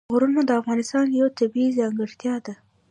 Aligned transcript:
غرونه 0.13 0.41
د 0.45 0.51
افغانستان 0.61 1.05
یوه 1.17 1.29
طبیعي 1.39 1.71
ځانګړتیا 1.79 2.35
ده. 2.45 2.53